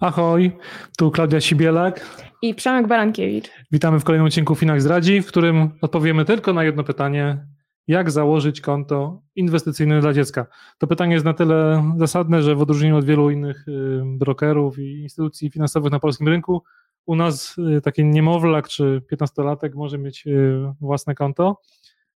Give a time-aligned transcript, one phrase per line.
[0.00, 0.52] Ahoj,
[0.98, 2.06] tu Klaudia Sibielak
[2.42, 3.50] i Przemek Barankiewicz.
[3.72, 7.46] Witamy w kolejnym odcinku Finax Zdradzi, w którym odpowiemy tylko na jedno pytanie.
[7.86, 10.46] Jak założyć konto inwestycyjne dla dziecka?
[10.78, 13.66] To pytanie jest na tyle zasadne, że w odróżnieniu od wielu innych
[14.04, 16.62] brokerów i instytucji finansowych na polskim rynku,
[17.06, 21.60] u nas y, taki niemowlak czy 15-latek może mieć y, własne konto.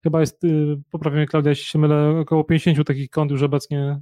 [0.03, 0.43] Chyba jest,
[0.91, 4.01] poprawnie Klaudia, jeśli się mylę, około 50 takich kont już obecnie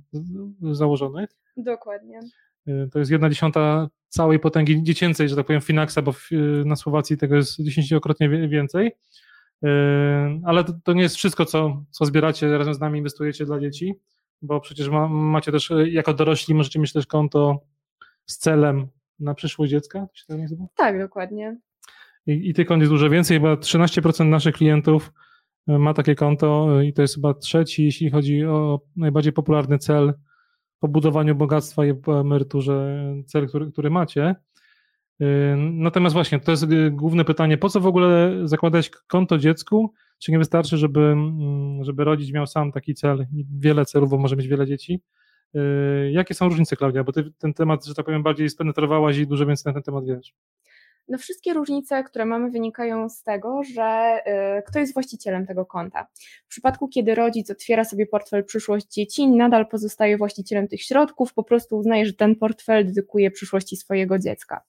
[0.72, 1.30] założonych.
[1.56, 2.20] Dokładnie.
[2.68, 6.14] Y, to jest jedna dziesiąta całej potęgi dziecięcej, że tak powiem, Finaxa, bo
[6.64, 8.92] na Słowacji tego jest dziesięciokrotnie więcej.
[9.64, 9.68] Y,
[10.44, 13.94] ale to, nie jest wszystko, co, co zbieracie, razem z nami inwestujecie dla dzieci,
[14.42, 17.60] bo przecież ma, macie też, y, jako dorośli, możecie mieć też konto
[18.26, 18.88] z celem
[19.20, 20.00] na przyszłość dziecka.
[20.00, 20.64] To się tak nazywa?
[20.76, 21.58] Tak, dokładnie.
[22.26, 25.12] I, i tych kont jest dużo więcej, chyba 13% naszych klientów
[25.66, 30.14] ma takie konto i to jest chyba trzeci, jeśli chodzi o najbardziej popularny cel
[30.80, 34.34] po budowaniu bogactwa i po emeryturze cel, który, który macie.
[35.22, 35.24] Y,
[35.56, 39.92] natomiast właśnie, to jest główne pytanie, po co w ogóle zakładać konto dziecku?
[40.18, 44.18] Czy nie wystarczy, żeby, mm, żeby rodzic miał sam taki cel i wiele celów, bo
[44.18, 45.00] może mieć wiele dzieci?
[45.56, 47.04] Y, jakie są różnice, Klaudia?
[47.04, 50.06] Bo ty ten temat, że tak powiem, bardziej spenetrowałaś i dużo więcej na ten temat
[50.06, 50.34] wiesz.
[51.08, 54.18] No wszystkie różnice, które mamy, wynikają z tego, że
[54.58, 56.06] y, kto jest właścicielem tego konta.
[56.46, 61.44] W przypadku, kiedy rodzic otwiera sobie portfel przyszłość dzieci, nadal pozostaje właścicielem tych środków, po
[61.44, 64.60] prostu uznaje, że ten portfel dedykuje przyszłości swojego dziecka.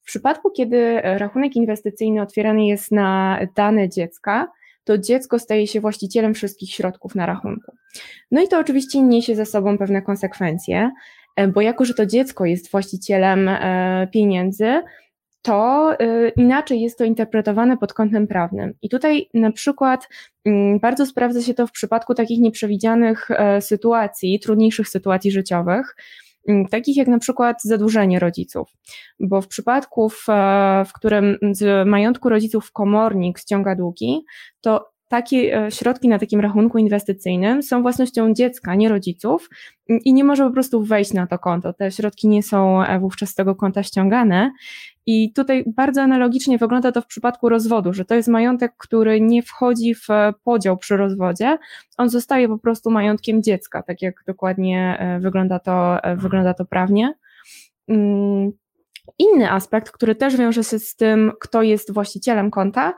[0.00, 4.52] W przypadku, kiedy rachunek inwestycyjny otwierany jest na dane dziecka,
[4.86, 7.76] to dziecko staje się właścicielem wszystkich środków na rachunku.
[8.30, 10.90] No i to oczywiście niesie ze sobą pewne konsekwencje,
[11.36, 14.82] e, bo jako, że to dziecko jest właścicielem e, pieniędzy,
[15.46, 18.74] to y, inaczej jest to interpretowane pod kątem prawnym.
[18.82, 20.08] I tutaj na przykład
[20.44, 25.96] mm, bardzo sprawdza się to w przypadku takich nieprzewidzianych e, sytuacji, trudniejszych sytuacji życiowych,
[26.70, 28.72] takich jak na przykład zadłużenie rodziców,
[29.20, 34.24] bo w przypadku, w, e, w którym z majątku rodziców komornik ściąga długi,
[34.60, 39.48] to takie e, środki na takim rachunku inwestycyjnym są własnością dziecka, nie rodziców
[39.88, 41.72] i nie może po prostu wejść na to konto.
[41.72, 44.50] Te środki nie są wówczas z tego konta ściągane
[45.06, 49.42] i tutaj bardzo analogicznie wygląda to w przypadku rozwodu, że to jest majątek, który nie
[49.42, 50.08] wchodzi w
[50.44, 51.58] podział przy rozwodzie,
[51.98, 56.64] on zostaje po prostu majątkiem dziecka, tak jak dokładnie e, wygląda to, e, wygląda to
[56.64, 57.14] prawnie.
[57.88, 58.52] Mm,
[59.18, 62.94] inny aspekt, który też wiąże się z tym, kto jest właścicielem konta,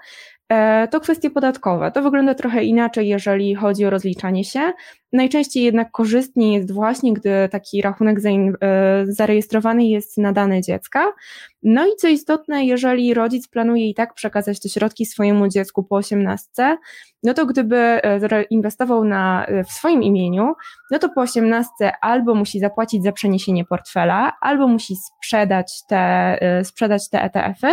[0.49, 1.93] e, to kwestie podatkowe.
[1.93, 4.73] To wygląda trochę inaczej, jeżeli chodzi o rozliczanie się.
[5.13, 8.19] Najczęściej jednak korzystnie jest właśnie, gdy taki rachunek
[9.05, 11.13] zarejestrowany jest na dane dziecka,
[11.63, 15.97] no i co istotne, jeżeli rodzic planuje i tak przekazać te środki swojemu dziecku po
[15.97, 16.79] 18,
[17.23, 20.53] no to gdyby e, inwestował na, e, w swoim imieniu,
[20.91, 21.69] no to po 18
[22.01, 25.97] albo musi zapłacić za przeniesienie portfela, albo musi sprzedać te,
[26.43, 27.73] e, sprzedać te ETF-y,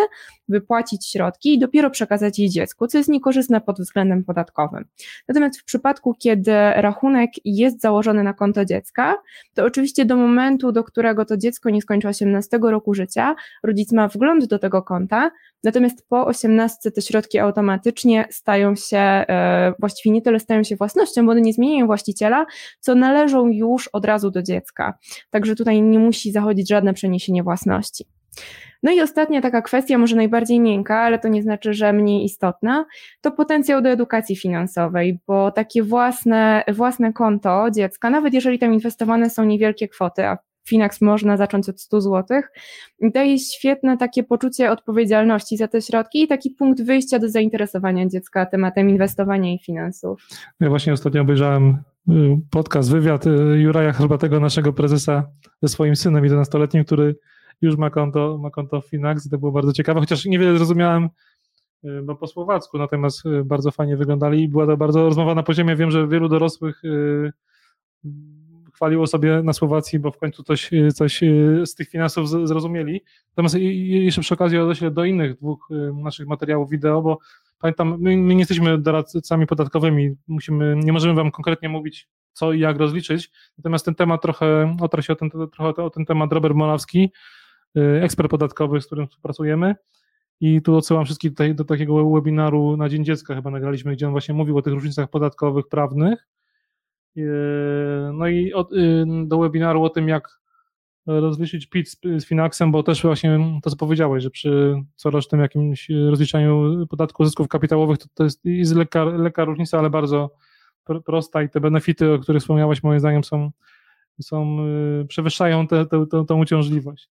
[0.50, 4.86] wypłacić środki i dopiero przekazać je dziecku, co jest niekorzystne pod względem podatkowym.
[5.28, 9.16] Natomiast w przypadku, kiedy rachunek jest założony na konto dziecka,
[9.54, 14.08] to oczywiście do momentu, do którego to dziecko nie skończy 18 roku życia, rodzic ma
[14.08, 15.32] wgląd do tego konta,
[15.64, 21.26] natomiast po 18 te środki automatycznie stają się, e, właściwie nie tyle stają się własnością,
[21.26, 22.46] bo one nie zmieniają właściciela,
[22.80, 24.98] co należą już od razu do dziecka.
[25.30, 28.15] Także tutaj nie musi zachodzić żadne przeniesienie własności.
[28.84, 32.86] No i ostatnia taka kwestia, może najbardziej miękka, ale to nie znaczy, że mniej istotna,
[33.22, 39.30] to potencjał do edukacji finansowej, bo takie własne, własne konto dziecka, nawet jeżeli tam inwestowane
[39.30, 40.38] są niewielkie kwoty, a
[40.68, 42.42] Finax można zacząć od 100 zł,
[43.02, 48.46] daje świetne takie poczucie odpowiedzialności za te środki i taki punkt wyjścia do zainteresowania dziecka
[48.46, 50.28] tematem inwestowania i finansów.
[50.60, 51.78] Ja właśnie ostatnio obejrzałem
[52.10, 52.14] y,
[52.52, 55.24] podcast, wywiad y, Juraja Herbatego, naszego prezesa
[55.62, 57.16] ze swoim synem 11-letnim, który
[57.62, 61.04] już ma konto, ma konto w Finax i to było bardzo ciekawe, chociaż niewiele zrozumiałem
[61.84, 65.76] y, no, po słowacku, natomiast bardzo fajnie wyglądali i była to bardzo rozmowa na poziomie,
[65.76, 66.82] wiem, że wielu dorosłych
[68.76, 71.22] chwaliło sobie na Słowacji, bo w końcu coś, coś
[71.66, 73.02] z tych finansów zrozumieli.
[73.30, 77.20] Natomiast jeszcze przy okazji odeślę do innych dwóch naszych materiałów wideo, bo
[77.60, 82.60] pamiętam, my, my nie jesteśmy doradcami podatkowymi, musimy, nie możemy wam konkretnie mówić, co i
[82.60, 86.56] jak rozliczyć, natomiast ten temat trochę, otarł się o ten, trochę o ten temat Robert
[86.56, 87.12] Molawski,
[88.02, 89.76] ekspert podatkowy, z którym współpracujemy,
[90.42, 94.12] i tu odsyłam wszystkich tutaj do takiego webinaru na Dzień Dziecka chyba nagraliśmy, gdzie on
[94.12, 96.28] właśnie mówił o tych różnicach podatkowych, prawnych,
[97.16, 100.40] Yy, no i od, yy, do webinaru o tym, jak
[101.08, 105.90] rozliczyć PIT z, z Finaxem, bo też właśnie to, co powiedziałeś, że przy corocznym jakimś
[106.10, 110.36] rozliczaniu podatku zysków kapitałowych to, to jest, jest lekka, lekka różnica, ale bardzo
[111.06, 113.52] prosta i te benefity, o których wspomniałeś, moim zdaniem są,
[114.22, 114.68] są
[115.02, 115.68] y, przewyższają
[116.28, 117.10] tę uciążliwość.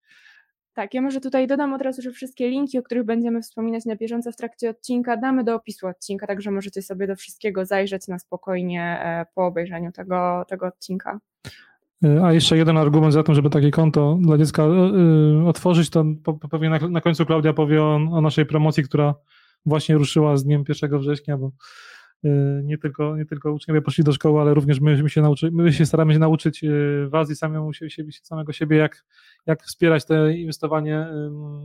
[0.75, 3.97] Tak, ja może tutaj dodam od razu, że wszystkie linki, o których będziemy wspominać na
[3.97, 8.19] bieżąco w trakcie odcinka, damy do opisu odcinka, także możecie sobie do wszystkiego zajrzeć na
[8.19, 11.21] spokojnie e, po obejrzeniu tego, tego odcinka.
[12.05, 16.05] E, a jeszcze jeden argument za tym, żeby takie konto dla dziecka e, otworzyć, to
[16.51, 19.15] pewnie na, końcu Klaudia powie o, o naszej promocji, która
[19.67, 21.51] właśnie ruszyła z dniem 1 września, bo
[22.63, 25.87] nie tylko, nie tylko uczniowie poszli do szkoły, ale również my, się, nauczy, my się
[25.87, 26.65] staramy się nauczyć
[27.07, 29.05] w Azji samemu siebie, samego siebie, jak,
[29.47, 31.07] jak wspierać te inwestowanie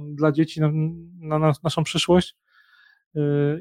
[0.08, 0.70] dla dzieci na,
[1.20, 2.36] na, na naszą przyszłość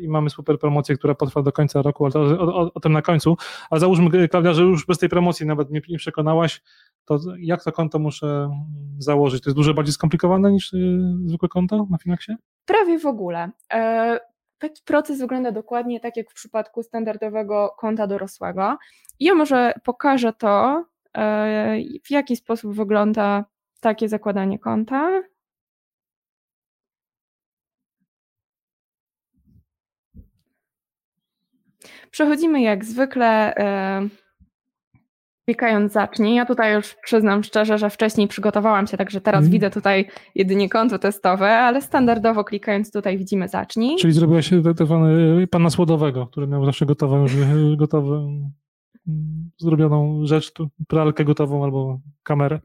[0.00, 2.93] i mamy super promocję, która potrwa do końca roku, ale to, o, o, o, tym
[2.93, 3.37] na końcu.
[3.71, 6.62] Ale załóżmy, Klaudia, że już bez tej promocji nawet mnie nie przekonałaś,
[7.05, 8.51] to jak to konto muszę
[8.99, 9.43] założyć?
[9.43, 12.37] To jest dużo bardziej skomplikowane niż y, zwykłe konto na Finaxie?
[12.65, 13.51] Prawie w ogóle.
[14.58, 18.78] Taki proces wygląda dokładnie tak jak w przypadku standardowego konta dorosłego.
[19.20, 20.84] Ja może pokażę to,
[21.16, 23.44] e, w jaki sposób wygląda
[23.81, 25.22] takie zakładanie konta.
[32.10, 34.08] Przechodzimy jak zwykle e,
[35.49, 36.35] klikając zacznij.
[36.35, 39.53] Ja tutaj już przyznam szczerze, że wcześniej przygotowałam się, także teraz mm.
[39.53, 43.97] widzę tutaj jedynie konto testowe, ale standardowo klikając tutaj widzimy zacznij.
[43.97, 47.33] Czyli zrobiłaś tak zwany pana słodowego, który miał zawsze gotową, już
[47.77, 48.15] gotową,
[49.09, 50.53] mm, zrobioną rzecz,
[50.89, 52.61] pralkę gotową albo kamerę.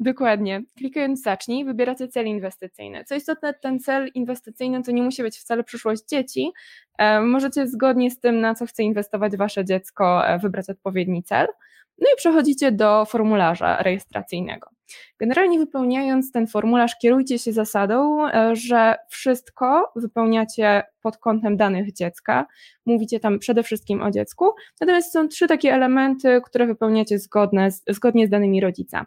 [0.00, 0.62] Dokładnie.
[0.78, 3.04] Klikając zacznij, wybieracie cel inwestycyjny.
[3.04, 6.52] Co istotne, ten cel inwestycyjny to nie musi być wcale przyszłość dzieci.
[6.98, 11.46] E, możecie zgodnie z tym, na co chce inwestować wasze dziecko, e, wybrać odpowiedni cel.
[12.00, 14.70] No i przechodzicie do formularza rejestracyjnego.
[15.18, 22.46] Generalnie wypełniając ten formularz, kierujcie się zasadą, e, że wszystko wypełniacie pod kątem danych dziecka.
[22.86, 24.50] Mówicie tam przede wszystkim o dziecku.
[24.80, 29.06] Natomiast są trzy takie elementy, które wypełniacie zgodne z, zgodnie z danymi rodzica.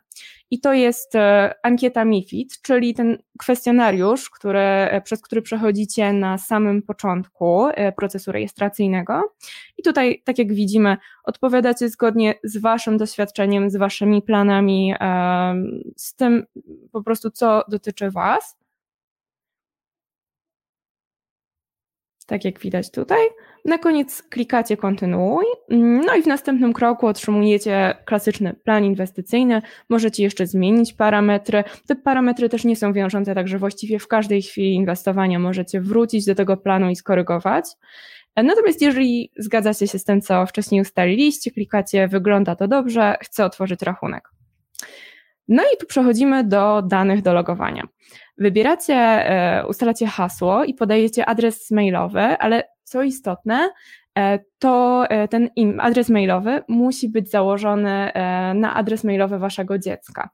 [0.51, 6.37] I to jest e, ankieta MIFID, czyli ten kwestionariusz, który, e, przez który przechodzicie na
[6.37, 7.63] samym początku
[7.97, 9.33] procesu rejestracyjnego.
[9.77, 14.93] I tutaj, tak jak widzimy, odpowiadacie zgodnie z Waszym doświadczeniem, z Waszymi planami
[15.97, 16.45] z tym
[16.91, 18.57] po prostu, co dotyczy Was.
[22.27, 23.19] Tak jak widać tutaj.
[23.65, 25.45] Na koniec klikacie kontynuuj.
[25.69, 29.61] No i w następnym kroku otrzymujecie klasyczny plan inwestycyjny.
[29.89, 31.63] Możecie jeszcze zmienić parametry.
[31.87, 36.35] Te parametry też nie są wiążące, także właściwie w każdej chwili inwestowania możecie wrócić do
[36.35, 37.65] tego planu i skorygować.
[38.35, 43.81] Natomiast jeżeli zgadzacie się z tym, co wcześniej ustaliliście, klikacie wygląda to dobrze, chcę otworzyć
[43.81, 44.29] rachunek.
[45.47, 47.87] No i tu przechodzimy do danych do logowania.
[48.37, 53.69] Wybieracie, e, ustalacie hasło i podajecie adres mailowy, ale co istotne,
[54.17, 55.49] e, to e, ten
[55.79, 58.11] adres mailowy musi być założony
[58.55, 60.29] na adres mailowy waszego dziecka.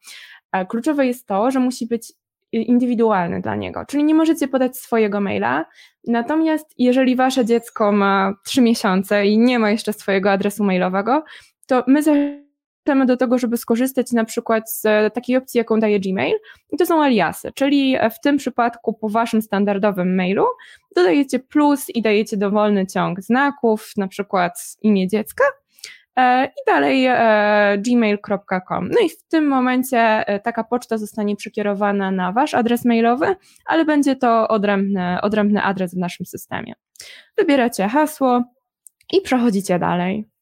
[0.67, 2.13] Kluczowe jest to, że musi być
[2.51, 5.65] indywidualny dla niego, czyli nie możecie podać swojego maila.
[6.07, 11.23] Natomiast jeżeli wasze dziecko ma trzy miesiące i nie ma jeszcze swojego adresu mailowego,
[11.67, 12.01] to my
[12.89, 16.35] zachęcamy do tego, żeby skorzystać na przykład z takiej opcji, jaką daje Gmail,
[16.71, 20.45] i to są aliasy, czyli w tym przypadku po waszym standardowym mailu
[20.95, 25.43] dodajecie plus i dajecie dowolny ciąg znaków, na przykład imię dziecka,
[26.15, 28.89] e, i dalej e, gmail.com.
[28.89, 33.85] No i w tym momencie e, taka poczta zostanie przekierowana na Wasz adres mailowy, ale
[33.85, 36.73] będzie to odrębny, odrębny adres w naszym systemie.
[37.37, 38.43] Wybieracie hasło
[39.13, 40.38] i przechodzicie dalej.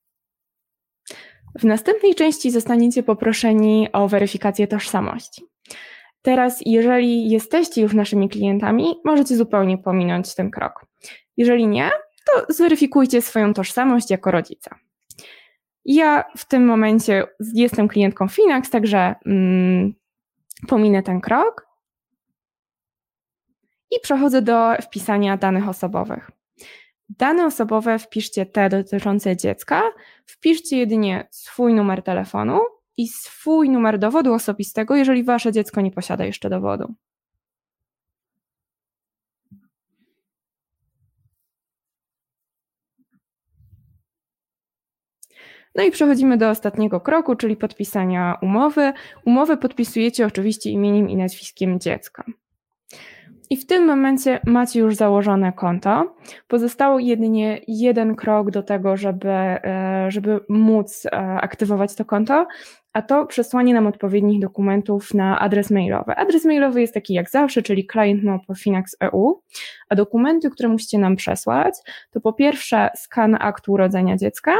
[1.60, 5.44] W następnej części zostaniecie poproszeni o weryfikację tożsamości.
[6.22, 10.86] Teraz, jeżeli jesteście już naszymi klientami, możecie zupełnie pominąć ten krok.
[11.38, 11.92] Jeżeli nie,
[12.25, 14.75] to zweryfikujcie swoją tożsamość jako rodzica.
[15.86, 17.24] Ja w tym momencie
[17.54, 19.94] jestem klientką Finax, także mm,
[20.68, 21.68] pominę ten krok
[23.92, 26.32] i przechodzę do wpisania danych osobowych.
[27.10, 29.84] Dane osobowe wpiszcie te dotyczące dziecka,
[30.26, 32.60] wpiszcie jedynie swój numer telefonu
[32.98, 36.94] i swój numer dowodu osobistego, jeżeli wasze dziecko nie posiada jeszcze dowodu.
[45.76, 48.94] No i przechodzimy do ostatniego kroku, czyli podpisania umowy.
[49.26, 52.24] Umowę podpisujecie oczywiście imieniem i nazwiskiem dziecka.
[53.50, 56.16] I w tym momencie macie już założone konto.
[56.48, 62.48] Pozostało jedynie jeden krok do tego, żeby, e, żeby móc e, aktywować to konto.
[62.94, 66.16] a to przesłanie nam odpowiednich dokumentów na adres mailowy.
[66.16, 69.42] Adres mailowy jest taki jak zawsze, czyli client.finax.eu,
[69.89, 71.74] a dokumenty, które musicie nam przesłać,
[72.12, 74.51] to po pierwsze skan aktu urodzenia dziecka,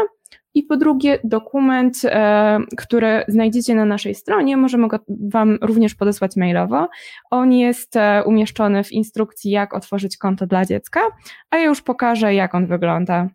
[0.57, 6.35] i po drugie, dokument, e, który znajdziecie na naszej stronie, możemy go Wam również podesłać
[6.35, 6.87] mailowo.
[7.29, 11.01] On jest e, umieszczony w instrukcji, jak otworzyć konto dla dziecka,
[11.49, 13.29] a ja już pokażę, jak on wygląda.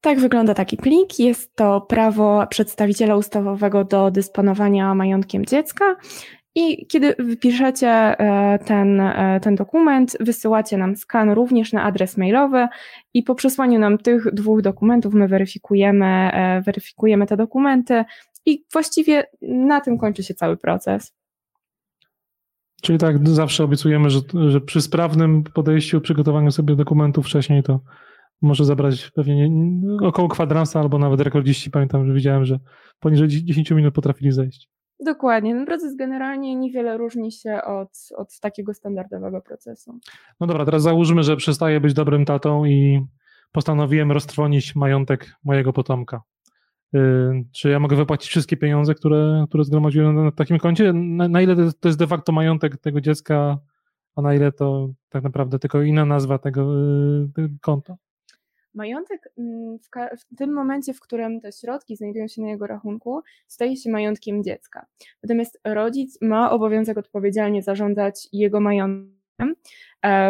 [0.00, 1.18] Tak wygląda taki plik.
[1.18, 5.96] Jest to prawo przedstawiciela ustawowego do dysponowania majątkiem dziecka.
[6.54, 12.68] I kiedy wypiszecie e, ten, e, ten dokument, wysyłacie nam skan również na adres mailowy
[13.14, 18.04] i po przesłaniu nam tych dwóch dokumentów my weryfikujemy, e, weryfikujemy te dokumenty
[18.46, 21.14] i właściwie na tym kończy się cały proces.
[22.82, 27.80] Czyli tak zawsze obiecujemy, że, że przy sprawnym podejściu, przygotowaniu sobie dokumentów wcześniej to
[28.42, 29.50] może zabrać pewnie
[30.02, 31.70] około kwadransa albo nawet rekordziści.
[31.70, 32.58] Pamiętam, że widziałem, że
[33.00, 34.73] poniżej 10 minut potrafili zejść.
[35.04, 35.54] Dokładnie.
[35.54, 39.98] Ten proces generalnie niewiele różni się od, od takiego standardowego procesu.
[40.40, 43.06] No dobra, teraz załóżmy, że przestaję być dobrym tatą i
[43.52, 46.22] postanowiłem roztrwonić majątek mojego potomka.
[46.92, 50.92] Yy, czy ja mogę wypłacić wszystkie pieniądze, które, które zgromadziłem na takim koncie?
[50.92, 53.58] Na, na ile to jest de facto majątek tego dziecka,
[54.16, 56.74] a na ile to tak naprawdę tylko inna nazwa tego,
[57.34, 57.96] tego konta?
[58.74, 59.88] Majątek mm, w,
[60.20, 64.42] w, tym momencie, w którym te środki znajdują się na jego rachunku, staje się majątkiem
[64.42, 64.86] dziecka.
[65.22, 69.14] Natomiast rodzic ma obowiązek odpowiedzialnie zarządzać jego majątkiem,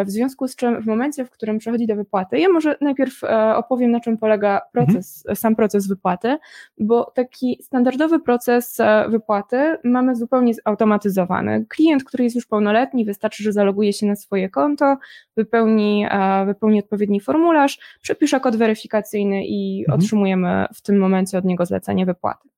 [0.05, 3.55] w związku z czym w momencie, w którym przechodzi do wypłaty, ja może najpierw e,
[3.55, 5.35] opowiem, na czym polega proces, mhm.
[5.35, 6.37] sam proces wypłaty,
[6.77, 11.65] bo taki standardowy proces e, wypłaty mamy zupełnie zautomatyzowany.
[11.69, 14.97] Klient, który jest już pełnoletni, wystarczy, że zaloguje się na swoje konto,
[15.37, 16.05] wypełni,
[16.45, 19.99] wypełni odpowiedni formularz, przepisze kod weryfikacyjny i mhm.
[19.99, 22.49] otrzymujemy w tym momencie od niego zlecenie wypłaty.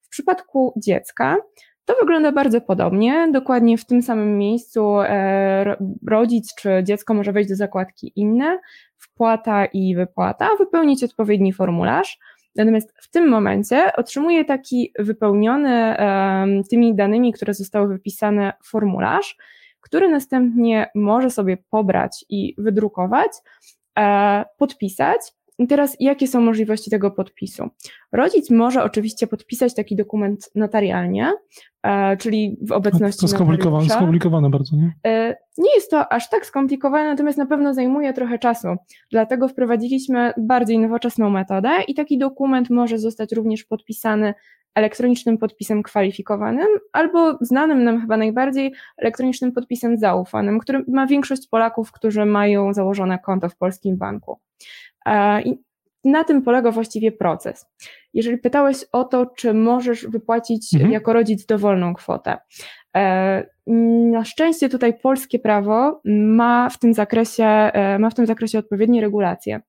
[0.00, 1.36] W przypadku dziecka
[1.84, 3.28] to wygląda bardzo podobnie.
[3.32, 5.76] Dokładnie w tym samym miejscu e,
[6.06, 8.58] rodzic czy dziecko może wejść do zakładki inne,
[8.96, 12.18] wpłata i wypłata, wypełnić odpowiedni formularz.
[12.56, 15.96] Natomiast w tym momencie otrzymuje taki wypełniony
[16.70, 19.36] tymi danymi, które zostały wypisane formularz,
[19.80, 23.30] który następnie może sobie pobrać i wydrukować,
[23.98, 25.20] e, podpisać
[25.58, 27.68] i teraz, jakie są możliwości tego podpisu?
[28.12, 31.32] Rodzic może oczywiście podpisać taki dokument notarialnie,
[31.82, 33.20] e, czyli w obecności.
[33.20, 34.92] To skomplikowane, skomplikowane bardzo, nie?
[35.06, 38.68] E, nie jest to aż tak skomplikowane, natomiast na pewno zajmuje trochę czasu.
[39.10, 44.34] Dlatego wprowadziliśmy bardziej nowoczesną metodę i taki dokument może zostać również podpisany
[44.74, 51.92] elektronicznym podpisem kwalifikowanym albo znanym nam chyba najbardziej elektronicznym podpisem zaufanym, który ma większość Polaków,
[51.92, 54.38] którzy mają założone konto w polskim banku.
[55.06, 55.58] E, I
[56.04, 57.66] na tym polega właściwie proces.
[58.14, 60.92] Jeżeli pytałeś o to, czy możesz wypłacić mhm.
[60.92, 62.36] jako rodzic dowolną kwotę,
[62.96, 63.54] e,
[64.10, 69.00] na szczęście tutaj polskie prawo ma w tym zakresie, e, ma w tym zakresie odpowiednie
[69.00, 69.60] regulacje.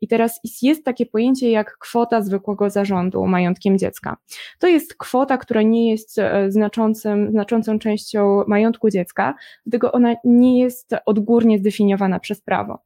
[0.00, 4.16] I teraz jest takie pojęcie jak kwota zwykłego zarządu majątkiem dziecka.
[4.58, 9.34] To jest kwota, która nie jest znaczącym, znaczącą częścią majątku dziecka,
[9.66, 12.78] dlatego ona nie jest odgórnie zdefiniowana przez prawo.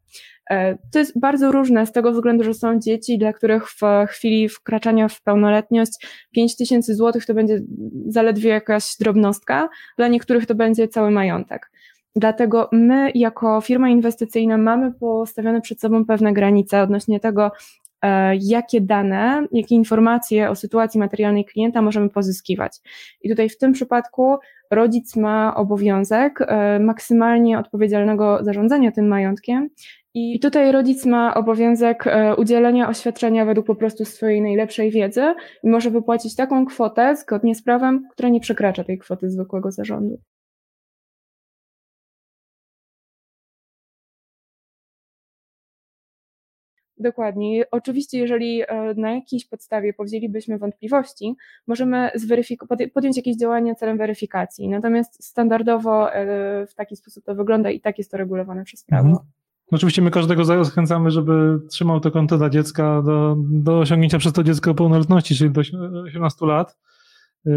[0.50, 4.48] E, to jest bardzo różne z tego względu, że są dzieci, dla których w chwili
[4.48, 5.92] wkraczania w pełnoletność
[6.32, 7.60] 5 tysięcy złotych to będzie
[8.06, 11.70] zaledwie jakaś drobnostka, dla niektórych to będzie cały majątek.
[12.16, 17.50] Dlatego my, jako firma inwestycyjna, mamy postawione przed sobą pewne granice odnośnie tego,
[18.40, 22.78] jakie dane, jakie informacje o sytuacji materialnej klienta możemy pozyskiwać.
[23.22, 24.36] I tutaj w tym przypadku
[24.70, 29.68] rodzic ma obowiązek e, maksymalnie odpowiedzialnego zarządzania tym majątkiem
[30.14, 35.68] i tutaj rodzic ma obowiązek e, udzielenia oświadczenia według po prostu swojej najlepszej wiedzy i
[35.68, 40.18] może wypłacić taką kwotę zgodnie z prawem, która nie przekracza tej kwoty zwykłego zarządu.
[46.98, 47.64] Dokładnie.
[47.70, 51.34] Oczywiście, jeżeli e, na jakiejś podstawie powzięlibyśmy wątpliwości,
[51.66, 52.10] możemy
[52.94, 54.68] podjąć jakieś działania celem weryfikacji.
[54.68, 59.08] Natomiast standardowo e, w taki sposób to wygląda i tak jest to regulowane przez prawo.
[59.08, 59.26] Mhm.
[59.72, 64.42] Oczywiście my każdego zachęcamy, żeby trzymał to konto dla dziecka do, do osiągnięcia przez to
[64.42, 65.60] dziecko pełnoletności, czyli do
[66.02, 66.78] 18 lat.
[67.46, 67.50] Y,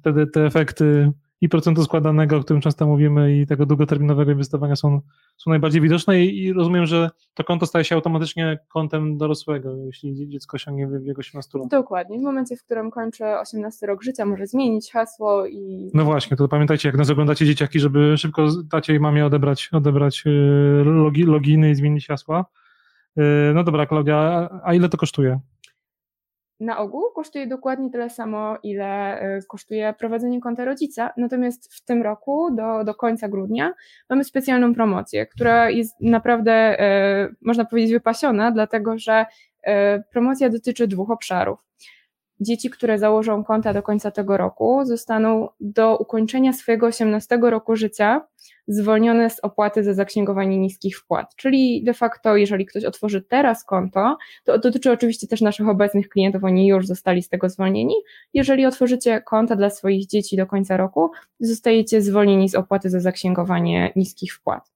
[0.00, 5.00] wtedy te efekty i procentu składanego, o którym często mówimy, i tego długoterminowego inwestowania są,
[5.36, 10.28] są najbardziej widoczne i, i rozumiem, że to konto staje się automatycznie kontem dorosłego, jeśli
[10.28, 11.68] dziecko osiągnie wiek 18 lat.
[11.68, 12.18] Dokładnie.
[12.18, 15.90] W momencie, w którym kończy 18 rok życia, może zmienić hasło i...
[15.94, 20.22] No właśnie, to pamiętajcie, jak nas oglądacie dzieciaki, żeby szybko tacie i mamie odebrać, odebrać
[20.26, 22.44] y, logi, loginy i zmienić hasła.
[23.18, 23.22] Y,
[23.54, 25.40] no dobra, Klaudia, a ile to kosztuje?
[26.60, 31.10] Na ogół kosztuje dokładnie tyle samo, ile e, kosztuje prowadzenie konta rodzica.
[31.16, 33.72] Natomiast w tym roku, do, do końca grudnia,
[34.10, 39.26] mamy specjalną promocję, która jest naprawdę, e, można powiedzieć, wypasiona, dlatego że
[39.62, 41.66] e, promocja dotyczy dwóch obszarów
[42.40, 48.20] dzieci, które założą konta do końca tego roku, zostaną do ukończenia swojego 18 roku życia
[48.68, 51.36] zwolnione z opłaty za zaksięgowanie niskich wpłat.
[51.36, 56.44] Czyli de facto, jeżeli ktoś otworzy teraz konto, to dotyczy oczywiście też naszych obecnych klientów,
[56.44, 57.94] oni już zostali z tego zwolnieni.
[58.34, 63.92] Jeżeli otworzycie konta dla swoich dzieci do końca roku, zostajecie zwolnieni z opłaty za zaksięgowanie
[63.96, 64.75] niskich wpłat.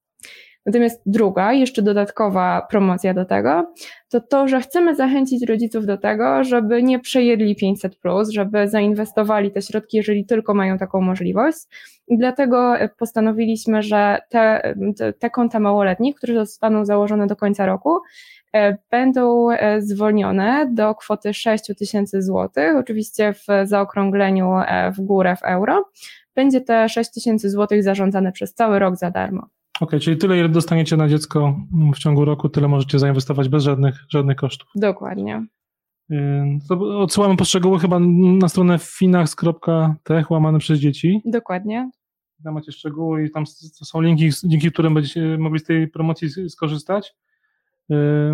[0.67, 3.75] Natomiast druga, jeszcze dodatkowa promocja do tego,
[4.09, 7.97] to to, że chcemy zachęcić rodziców do tego, żeby nie przejedli 500,
[8.31, 11.59] żeby zainwestowali te środki, jeżeli tylko mają taką możliwość.
[12.09, 14.75] I dlatego postanowiliśmy, że te,
[15.19, 17.99] te, konta małoletnich, które zostaną założone do końca roku,
[18.55, 25.37] e, będą e, zwolnione do kwoty 6 tysięcy złotych, oczywiście w zaokrągleniu e, w górę
[25.37, 25.85] w euro.
[26.35, 29.60] Będzie te 6 tysięcy złotych zarządzane przez cały rok za darmo.
[29.81, 31.57] OK, czyli tyle, ile dostaniecie na dziecko
[31.95, 34.69] w ciągu roku, tyle możecie zainwestować bez żadnych, żadnych kosztów.
[34.75, 35.47] Dokładnie.
[36.69, 37.99] To odsyłamy po szczegóły chyba
[38.39, 41.23] na stronę finax.tech łamane przez dzieci.
[41.25, 41.91] Dokładnie.
[42.45, 47.15] Tam macie szczegóły i tam są linki, dzięki którym będziecie mogli z tej promocji skorzystać.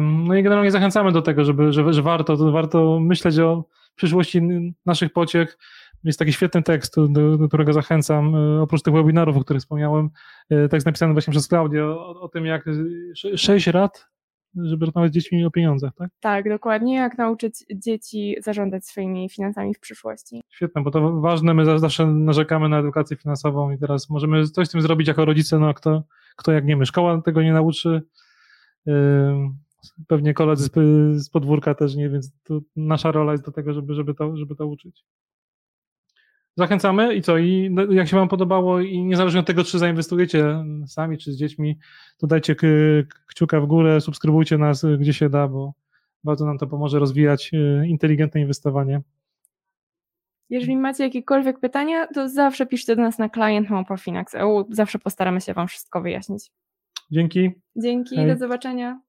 [0.01, 4.41] No i generalnie zachęcamy do tego, żeby, że, że warto, warto myśleć o przyszłości
[4.87, 5.59] naszych pociech,
[6.07, 10.11] jest taki świetny tekst, do, do którego zachęcam, e, oprócz tych webinarów, o których wspomniałem,
[10.51, 12.65] e, tekst napisany właśnie przez Klaudię o, o tym, jak
[13.37, 14.07] sześć rad
[14.65, 16.11] żeby rozmawiać z dziećmi o pieniądzach, tak?
[16.21, 20.43] Tak, dokładnie, jak nauczyć dzieci zarządzać swoimi finansami w przyszłości.
[20.49, 24.71] Świetne, bo to ważne, my zawsze narzekamy na edukację finansową i teraz możemy coś z
[24.71, 26.03] tym zrobić jako rodzice, no kto,
[26.37, 26.87] kto jak nie my.
[26.87, 28.03] Szkoła tego nie nauczy,
[30.07, 30.73] pewnie koledzy z,
[31.25, 32.33] z podwórka też nie, więc
[32.77, 35.05] nasza rola jest do tego, żeby, żeby, to, żeby to uczyć.
[36.57, 37.39] Zachęcamy i co?
[37.39, 41.37] I no, jak się Wam podobało i niezależnie od tego, czy zainwestujecie sami, czy z
[41.37, 41.79] dziećmi,
[42.19, 42.57] to dajcie
[43.27, 45.75] kciuka w górę, subskrybujcie nas, gdzie się da, bo
[46.25, 49.01] bardzo nam to pomoże rozwijać e, inteligentne inwestowanie.
[50.51, 53.69] Jeżeli macie jakiekolwiek pytania, to zawsze piszcie do nas na client
[54.71, 56.51] Zawsze postaramy się Wam wszystko wyjaśnić.
[57.11, 57.51] Dzięki.
[57.77, 58.27] Dzięki, Hej.
[58.27, 59.01] do zobaczenia.